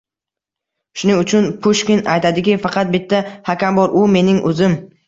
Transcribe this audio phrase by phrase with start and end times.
[1.01, 4.81] Shuning uchun Pushkin aytadiki, “Faqat bitta hakam bor, u— mening o‘zim!”